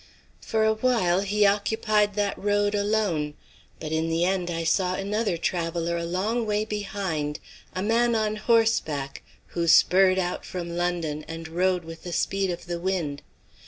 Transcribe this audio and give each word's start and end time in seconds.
For 0.39 0.63
awhile 0.65 1.19
he 1.19 1.45
occupied 1.45 2.15
that 2.15 2.35
road 2.35 2.73
alone; 2.73 3.35
but 3.79 3.91
in 3.91 4.09
the 4.09 4.25
end 4.25 4.49
I 4.49 4.63
saw 4.63 4.95
another 4.95 5.37
traveller 5.37 5.95
a 5.95 6.05
long 6.07 6.47
way 6.47 6.65
behind 6.65 7.39
a 7.75 7.83
man 7.83 8.15
on 8.15 8.37
horseback, 8.37 9.21
who 9.49 9.67
spurred 9.67 10.17
out 10.17 10.43
from 10.43 10.75
London 10.75 11.23
and 11.27 11.47
rode 11.47 11.83
with 11.85 12.01
the 12.01 12.13
speed 12.13 12.49
of 12.49 12.65
the 12.65 12.79
wind. 12.79 13.21